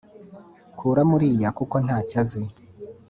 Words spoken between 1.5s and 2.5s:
kuko ntacyo azi